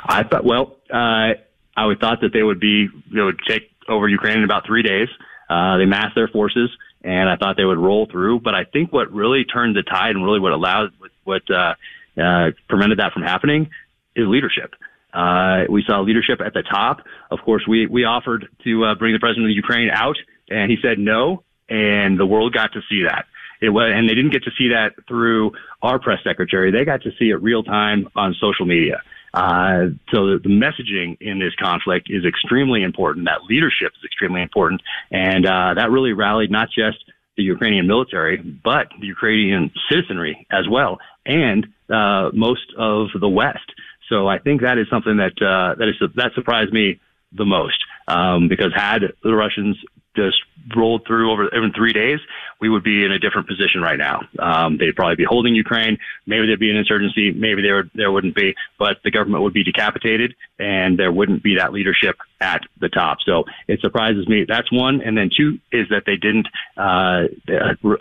[0.05, 1.40] I thought, well, uh,
[1.77, 4.83] I would thought that they would be, they would take over Ukraine in about three
[4.83, 5.09] days.
[5.49, 6.71] Uh, they massed their forces,
[7.03, 8.40] and I thought they would roll through.
[8.40, 10.90] But I think what really turned the tide and really what allowed,
[11.25, 11.75] what uh,
[12.21, 13.71] uh, prevented that from happening
[14.14, 14.75] is leadership.
[15.16, 16.98] Uh, we saw leadership at the top.
[17.31, 20.16] Of course, we, we offered to uh, bring the president of Ukraine out,
[20.50, 23.24] and he said no, and the world got to see that.
[23.62, 25.52] It was, and they didn't get to see that through
[25.83, 26.70] our press secretary.
[26.70, 29.02] They got to see it real time on social media.
[29.33, 33.26] Uh, so the, the, messaging in this conflict is extremely important.
[33.26, 36.98] That leadership is extremely important, and uh, that really rallied not just
[37.37, 43.72] the Ukrainian military, but the Ukrainian citizenry as well, and uh, most of the West.
[44.09, 47.01] So I think that is something that uh, that is that surprised me
[47.33, 49.77] the most um, because had the Russians
[50.16, 50.37] just
[50.75, 52.19] rolled through over even three days,
[52.61, 54.23] we would be in a different position right now.
[54.38, 55.99] Um, they'd probably be holding Ukraine.
[56.27, 57.33] Maybe there'd be an insurgency.
[57.33, 61.57] Maybe there there wouldn't be, but the government would be decapitated, and there wouldn't be
[61.57, 63.19] that leadership at the top.
[63.25, 64.45] So it surprises me.
[64.49, 67.25] That's one, and then two is that they didn't uh,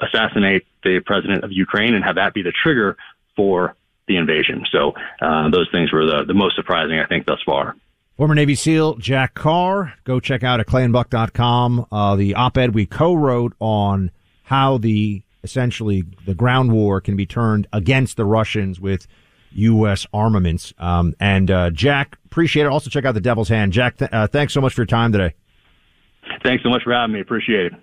[0.02, 2.98] assassinate the president of Ukraine and have that be the trigger
[3.36, 3.76] for
[4.08, 4.66] the invasion.
[4.72, 7.76] So uh, those things were the, the most surprising, I think, thus far.
[8.18, 9.94] Former Navy SEAL Jack Carr.
[10.06, 14.12] Go check out at clayandbuck.com uh, the op-ed we co-wrote on
[14.44, 19.06] how the essentially the ground war can be turned against the Russians with
[19.52, 20.08] U.S.
[20.14, 20.74] armaments.
[20.78, 22.70] Um, and uh, Jack, appreciate it.
[22.70, 23.74] Also check out the Devil's Hand.
[23.74, 25.34] Jack, th- uh, thanks so much for your time today.
[26.44, 27.22] Thanks so much for having me.
[27.22, 27.74] Appreciate it.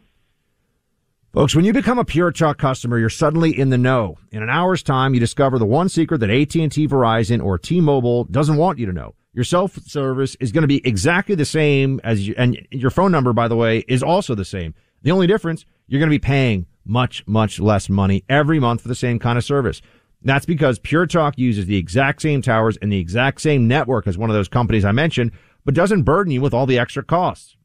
[1.33, 4.19] Folks, when you become a Pure Talk customer, you're suddenly in the know.
[4.33, 8.59] In an hour's time, you discover the one secret that AT&T, Verizon, or T-Mobile doesn't
[8.59, 9.15] want you to know.
[9.33, 13.11] Your cell service is going to be exactly the same as you, and your phone
[13.13, 14.75] number, by the way, is also the same.
[15.01, 18.89] The only difference, you're going to be paying much, much less money every month for
[18.89, 19.81] the same kind of service.
[20.21, 24.19] That's because Pure Talk uses the exact same towers and the exact same network as
[24.19, 25.33] one of those companies I mentioned,
[25.65, 27.57] but doesn't burden you with all the extra costs.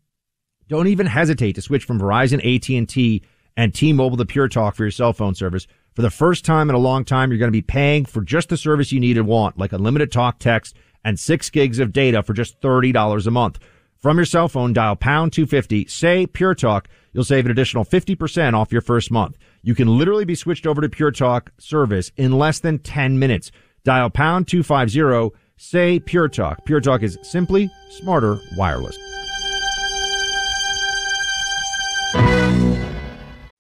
[0.70, 3.24] Don't even hesitate to switch from Verizon, AT&T,
[3.58, 5.68] and T-Mobile the Pure Talk for your cell phone service.
[5.96, 8.50] For the first time in a long time, you're going to be paying for just
[8.50, 12.22] the service you need and want, like unlimited talk, text, and six gigs of data
[12.22, 13.60] for just $30 a month.
[13.98, 16.88] From your cell phone, dial pound 250, say Pure Talk.
[17.14, 19.38] You'll save an additional 50% off your first month.
[19.64, 23.52] You can literally be switched over to Pure Talk service in less than 10 minutes.
[23.84, 26.64] Dial pound 250, say Pure Talk.
[26.66, 28.98] Pure Talk is simply smarter wireless.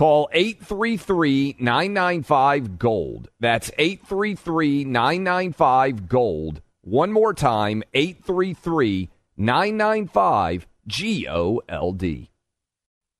[0.00, 3.28] Call 833 995 Gold.
[3.38, 6.62] That's 833 995 Gold.
[6.80, 12.30] One more time 833 995 G O L D.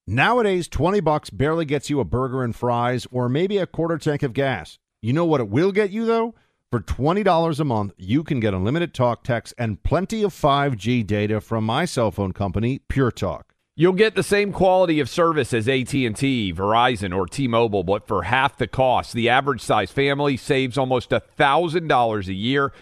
[0.06, 4.22] Nowadays, 20 bucks barely gets you a burger and fries or maybe a quarter tank
[4.22, 4.78] of gas.
[5.02, 6.34] You know what it will get you, though?
[6.70, 11.42] For $20 a month, you can get unlimited talk, text, and plenty of 5G data
[11.42, 13.49] from my cell phone company, Pure Talk.
[13.80, 18.58] You'll get the same quality of service as AT&T, Verizon, or T-Mobile, but for half
[18.58, 19.14] the cost.
[19.14, 22.74] The average size family saves almost $1,000 a year,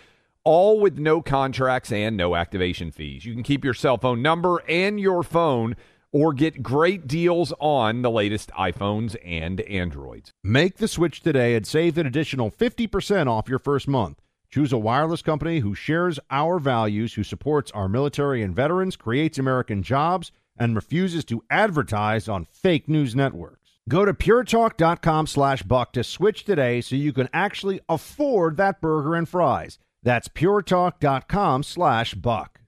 [0.42, 3.24] all with no contracts and no activation fees.
[3.24, 5.76] You can keep your cell phone number and your phone
[6.10, 10.32] or get great deals on the latest iPhones and Androids.
[10.42, 14.20] Make the switch today and save an additional 50% off your first month.
[14.50, 19.38] Choose a wireless company who shares our values, who supports our military and veterans, creates
[19.38, 23.78] American jobs, and refuses to advertise on fake news networks.
[23.88, 29.14] Go to puretalk.com slash buck to switch today so you can actually afford that burger
[29.14, 29.78] and fries.
[30.02, 32.58] That's puretalk.com slash buck.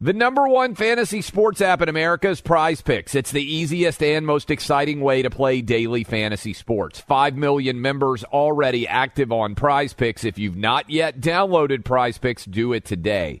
[0.00, 3.14] The number one fantasy sports app in America is PrizePicks.
[3.14, 6.98] It's the easiest and most exciting way to play daily fantasy sports.
[6.98, 10.24] Five million members already active on PrizePicks.
[10.24, 13.40] If you've not yet downloaded PrizePicks, do it today.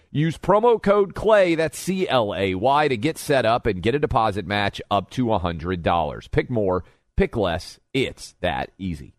[0.13, 3.95] Use promo code CLAY, that's C L A Y, to get set up and get
[3.95, 6.31] a deposit match up to $100.
[6.31, 6.83] Pick more,
[7.15, 7.79] pick less.
[7.93, 9.13] It's that easy.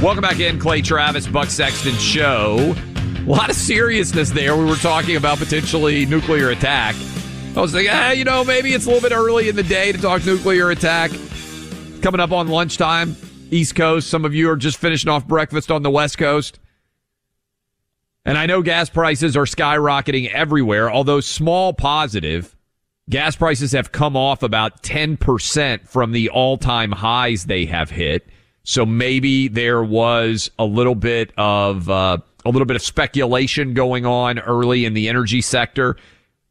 [0.00, 2.74] Welcome back in, Clay Travis, Buck Sexton Show.
[3.18, 4.56] A lot of seriousness there.
[4.56, 6.94] We were talking about potentially nuclear attack.
[7.54, 9.92] I was thinking, ah, you know, maybe it's a little bit early in the day
[9.92, 11.10] to talk nuclear attack.
[12.00, 13.16] Coming up on lunchtime,
[13.50, 14.08] East Coast.
[14.08, 16.58] Some of you are just finishing off breakfast on the West Coast.
[18.24, 22.54] And I know gas prices are skyrocketing everywhere, although small positive.
[23.08, 28.28] Gas prices have come off about 10% from the all time highs they have hit.
[28.62, 34.06] So maybe there was a little bit of, uh, a little bit of speculation going
[34.06, 35.96] on early in the energy sector.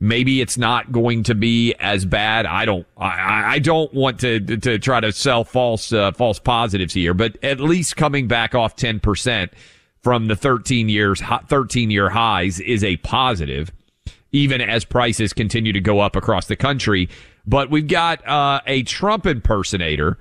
[0.01, 2.45] Maybe it's not going to be as bad.
[2.45, 6.93] I don't, I, I don't want to, to try to sell false, uh, false positives
[6.93, 9.49] here, but at least coming back off 10%
[10.01, 13.71] from the 13 years 13 year highs is a positive
[14.31, 17.09] even as prices continue to go up across the country.
[17.45, 20.17] But we've got uh, a Trump impersonator.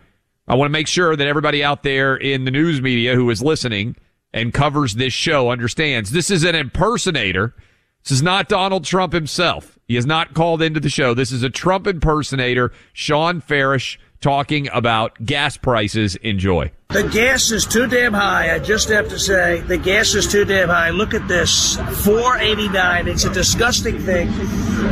[0.46, 3.42] I want to make sure that everybody out there in the news media who is
[3.42, 3.96] listening
[4.32, 7.54] and covers this show understands this is an impersonator.
[8.02, 9.78] This is not Donald Trump himself.
[9.86, 11.14] He is not called into the show.
[11.14, 17.66] This is a Trump impersonator Shawn Farash talking about gas prices enjoy The gas is
[17.66, 18.54] too damn high.
[18.54, 20.90] I just have to say, the gas is too damn high.
[20.90, 23.08] Look at this, 489.
[23.08, 24.30] It's a disgusting thing.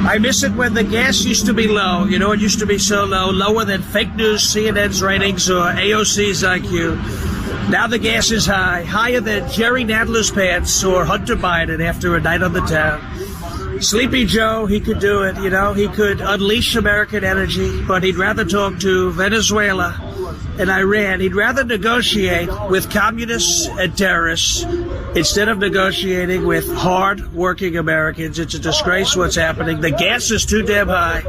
[0.06, 2.04] I miss it when the gas used to be low.
[2.04, 5.62] You know, it used to be so low, lower than fake news, CNN's ratings, or
[5.62, 7.70] AOC's IQ.
[7.70, 12.20] Now the gas is high, higher than Jerry Nadler's pants or Hunter Biden after a
[12.20, 13.15] night on the town.
[13.80, 18.16] Sleepy Joe, he could do it, you know, he could unleash American energy, but he'd
[18.16, 20.00] rather talk to Venezuela
[20.58, 21.20] and Iran.
[21.20, 24.62] He'd rather negotiate with communists and terrorists
[25.14, 28.38] instead of negotiating with hard working Americans.
[28.38, 29.80] It's a disgrace what's happening.
[29.80, 31.22] The gas is too damn high,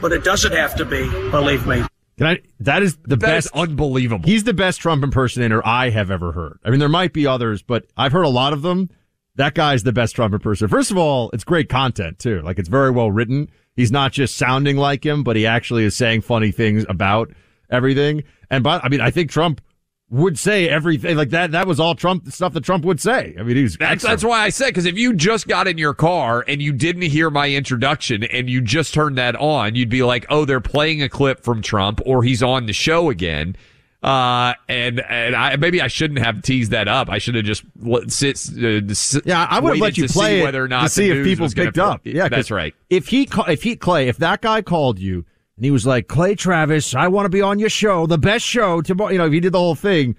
[0.00, 1.84] but it doesn't have to be, believe me.
[2.18, 3.46] Can I, that is the That best.
[3.46, 4.24] is unbelievable.
[4.26, 6.58] He's the best Trump impersonator I have ever heard.
[6.64, 8.90] I mean, there might be others, but I've heard a lot of them.
[9.36, 10.68] That guy's the best Trump impersonator.
[10.74, 12.40] First of all, it's great content too.
[12.42, 13.48] Like it's very well written.
[13.74, 17.30] He's not just sounding like him, but he actually is saying funny things about
[17.70, 18.24] everything.
[18.50, 19.60] And but I mean, I think Trump
[20.08, 21.50] would say everything like that.
[21.50, 23.34] That was all Trump stuff that Trump would say.
[23.38, 24.12] I mean, he's That's excellent.
[24.12, 27.02] that's why I said because if you just got in your car and you didn't
[27.02, 31.02] hear my introduction and you just turned that on, you'd be like, "Oh, they're playing
[31.02, 33.56] a clip from Trump, or he's on the show again."
[34.02, 37.08] Uh, and and I maybe I shouldn't have teased that up.
[37.08, 38.38] I should have just let, sit.
[38.56, 41.24] Uh, s- Yeah, I would have let you play whether or not to see if
[41.24, 42.00] people picked play- up.
[42.04, 42.74] Yeah, 'cause that's right.
[42.90, 45.24] If he, ca- if he, Clay, if that guy called you
[45.56, 48.44] and he was like, Clay Travis, I want to be on your show, the best
[48.44, 49.10] show tomorrow.
[49.10, 50.14] You know, if he did the whole thing,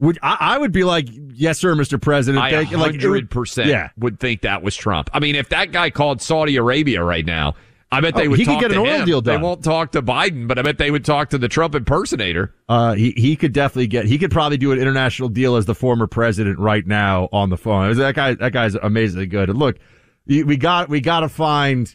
[0.00, 1.98] would I, I would be like, yes, sir, Mr.
[2.02, 2.42] President.
[2.42, 3.90] I Thank you." Like, would- hundred percent Yeah.
[3.96, 5.08] would think that was Trump.
[5.14, 7.54] I mean, if that guy called Saudi Arabia right now,
[7.92, 9.06] I bet they Oh, would he could get an oil him.
[9.06, 11.74] deal They won't talk to Biden, but I bet they would talk to the Trump
[11.74, 12.54] impersonator.
[12.68, 15.74] Uh, he, he could definitely get, he could probably do an international deal as the
[15.74, 17.94] former president right now on the phone.
[17.96, 19.50] That guy, that guy's amazingly good.
[19.50, 19.76] And look,
[20.26, 21.94] we we got, we got to find,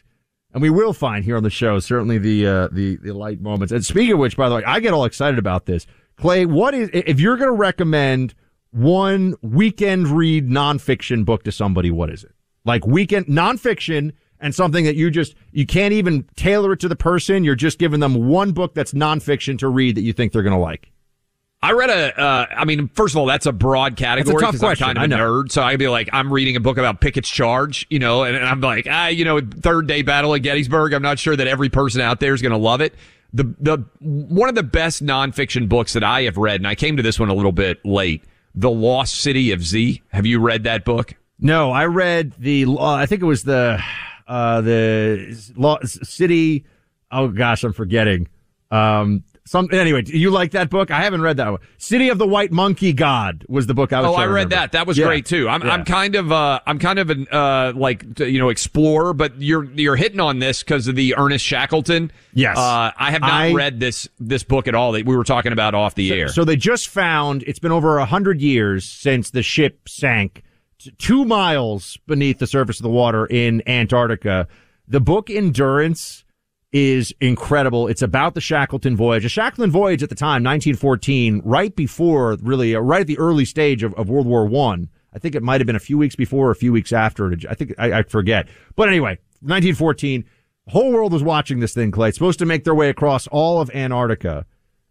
[0.52, 3.72] and we will find here on the show, certainly the, uh, the, the light moments.
[3.72, 5.86] And speaking of which, by the way, I get all excited about this.
[6.16, 8.34] Clay, what is, if you're going to recommend
[8.70, 12.32] one weekend read nonfiction book to somebody, what is it?
[12.64, 16.96] Like weekend nonfiction and something that you just, you can't even tailor it to the
[16.96, 17.44] person.
[17.44, 20.54] You're just giving them one book that's nonfiction to read that you think they're going
[20.56, 20.90] to like.
[21.60, 22.16] I read a.
[22.20, 25.12] Uh, I mean, first of all, that's a broad category tough 'cause question, I'm kind
[25.12, 25.50] of a nerd.
[25.50, 28.46] So I'd be like, I'm reading a book about Pickett's Charge, you know, and, and
[28.46, 30.92] I'm like, ah, you know, third day battle at Gettysburg.
[30.92, 32.94] I'm not sure that every person out there is going to love it.
[33.32, 36.96] The the one of the best nonfiction books that I have read, and I came
[36.96, 38.22] to this one a little bit late.
[38.54, 40.00] The Lost City of Z.
[40.12, 41.14] Have you read that book?
[41.40, 42.66] No, I read the.
[42.66, 43.82] Uh, I think it was the
[44.28, 46.64] uh, the law, city.
[47.10, 48.28] Oh gosh, I'm forgetting.
[48.70, 50.02] Um, some anyway.
[50.02, 50.90] do You like that book?
[50.90, 51.60] I haven't read that one.
[51.78, 54.10] City of the White Monkey God was the book I was.
[54.10, 54.54] Oh, I read remember.
[54.56, 54.72] that.
[54.72, 55.06] That was Yeah.
[55.06, 55.48] great too.
[55.48, 55.70] I'm Yeah.
[55.72, 59.64] I'm kind of uh I'm kind of an uh like you know explorer, but you're
[59.72, 62.12] you're hitting on this because of the Ernest Shackleton.
[62.34, 62.58] Yes.
[62.58, 65.52] Uh, I have not I- read this this book at all that we were talking
[65.52, 66.28] about off the air.
[66.28, 70.42] So they just found it's been over a hundred years since the ship sank
[70.98, 74.48] two miles beneath the surface of the water in Antarctica.
[74.86, 76.24] The book Endurance
[76.72, 77.88] is incredible.
[77.88, 79.22] It's about the Shackleton voyage.
[79.22, 83.44] The Shackleton voyage at the time, 1914, right before really, uh, right at the early
[83.44, 84.88] stage of, of World War One.
[85.14, 85.18] I.
[85.18, 87.34] think it might have been a few weeks before or a few weeks after.
[87.48, 88.48] I think I, I forget.
[88.76, 90.24] But anyway, 1914,
[90.66, 92.08] the whole world was watching this thing, Clay.
[92.08, 94.44] It's supposed to make their way across all of Antarctica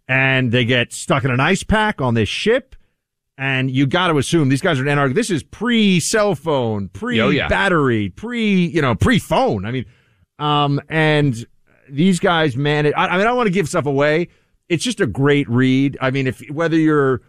[0.07, 2.75] and they get stuck in an ice pack on this ship.
[3.38, 7.17] And you got to assume these guys are in This is pre cell phone, pre
[7.49, 9.65] battery, pre, you know, pre phone.
[9.65, 9.85] I mean,
[10.39, 11.45] um, and
[11.89, 12.93] these guys manage.
[12.97, 14.29] I, I mean, I don't want to give stuff away.
[14.69, 15.97] It's just a great read.
[16.01, 17.21] I mean, if whether you're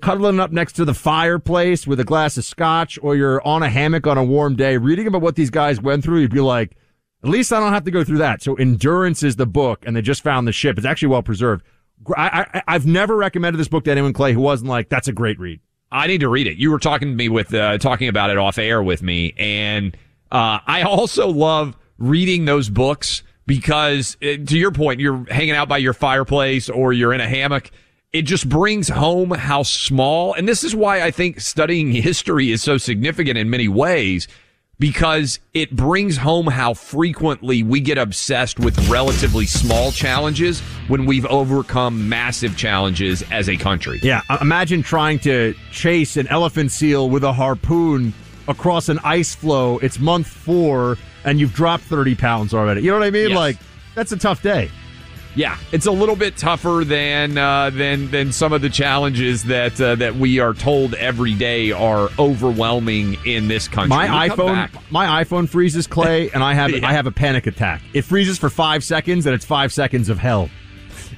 [0.00, 3.68] cuddling up next to the fireplace with a glass of scotch or you're on a
[3.68, 6.76] hammock on a warm day, reading about what these guys went through, you'd be like,
[7.24, 8.42] at least I don't have to go through that.
[8.42, 10.78] So Endurance is the book, and they just found the ship.
[10.78, 11.64] It's actually well preserved.
[12.16, 15.12] I, I, I've never recommended this book to anyone, Clay, who wasn't like, that's a
[15.12, 15.60] great read.
[15.90, 16.58] I need to read it.
[16.58, 19.96] You were talking to me with uh, talking about it off air with me, and
[20.30, 25.68] uh, I also love reading those books because, uh, to your point, you're hanging out
[25.68, 27.70] by your fireplace or you're in a hammock.
[28.12, 32.62] It just brings home how small, and this is why I think studying history is
[32.62, 34.28] so significant in many ways
[34.78, 41.26] because it brings home how frequently we get obsessed with relatively small challenges when we've
[41.26, 43.98] overcome massive challenges as a country.
[44.02, 48.14] Yeah, imagine trying to chase an elephant seal with a harpoon
[48.46, 49.78] across an ice floe.
[49.78, 52.82] It's month four, and you've dropped 30 pounds already.
[52.82, 53.30] You know what I mean?
[53.30, 53.36] Yes.
[53.36, 53.56] Like,
[53.94, 54.70] that's a tough day.
[55.34, 59.80] Yeah, it's a little bit tougher than uh, than than some of the challenges that
[59.80, 63.90] uh, that we are told every day are overwhelming in this country.
[63.90, 66.86] My We iPhone, my iPhone freezes, Clay, and I have Yeah.
[66.86, 67.82] I have a panic attack.
[67.94, 70.50] It freezes for five seconds, and it's five seconds of hell.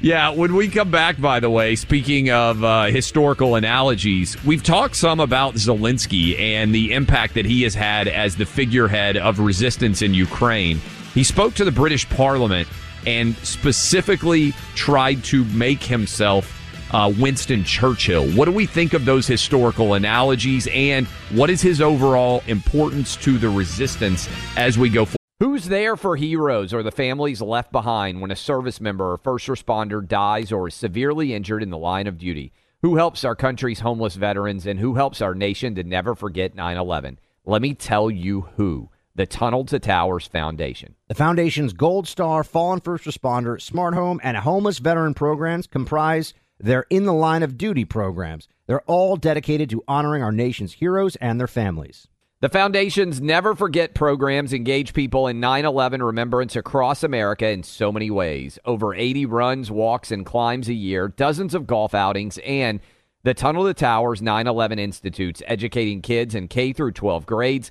[0.03, 4.97] Yeah, when we come back, by the way, speaking of uh, historical analogies, we've talked
[4.97, 10.01] some about Zelensky and the impact that he has had as the figurehead of resistance
[10.01, 10.81] in Ukraine.
[11.13, 12.67] He spoke to the British Parliament
[13.07, 16.57] and specifically tried to make himself
[16.93, 18.29] uh, Winston Churchill.
[18.33, 23.39] What do we think of those historical analogies, and what is his overall importance to
[23.39, 25.17] the resistance as we go forward?
[25.41, 29.47] Who's there for heroes or the families left behind when a service member or first
[29.47, 32.53] responder dies or is severely injured in the line of duty?
[32.83, 36.77] Who helps our country's homeless veterans and who helps our nation to never forget 9
[36.77, 37.19] 11?
[37.47, 38.91] Let me tell you who
[39.21, 40.95] the Tunnel to Towers Foundation.
[41.09, 46.87] The Foundation's Gold Star, Fallen First Responder, Smart Home, and Homeless Veteran programs comprise their
[46.89, 48.49] In the Line of Duty programs.
[48.67, 52.09] They're all dedicated to honoring our nation's heroes and their families.
[52.41, 57.93] The Foundation's Never Forget programs engage people in 9 11 remembrance across America in so
[57.93, 58.59] many ways.
[58.65, 62.81] Over 80 runs, walks, and climbs a year, dozens of golf outings, and
[63.23, 67.71] the Tunnel to Towers 9 11 Institutes, educating kids in K through 12 grades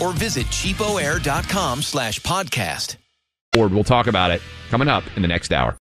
[0.00, 2.96] or visit cheapoair.com slash podcast.
[3.56, 4.40] Or we'll talk about it
[4.70, 5.76] coming up in the next hour.